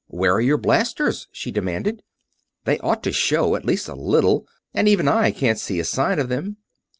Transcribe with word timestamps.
"Where 0.07 0.33
are 0.33 0.41
your 0.41 0.57
blasters?" 0.57 1.27
she 1.31 1.51
demanded. 1.51 2.01
"They 2.65 2.79
ought 2.79 3.03
to 3.03 3.11
show, 3.11 3.55
at 3.55 3.65
least 3.65 3.87
a 3.87 3.93
little, 3.93 4.47
and 4.73 4.87
even 4.87 5.07
I 5.07 5.29
can't 5.29 5.59
see 5.59 5.79
a 5.79 5.85
sign 5.85 6.17
of 6.17 6.27
them." 6.27 6.57